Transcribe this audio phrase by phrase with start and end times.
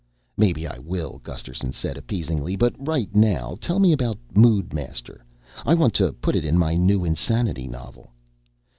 [0.35, 5.23] "Maybe I will," Gusterson said appeasingly, "but right now tell me about Moodmaster.
[5.63, 8.09] I want to put it in my new insanity novel."